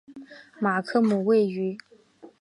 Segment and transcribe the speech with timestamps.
[0.59, 1.77] 马克姆位于。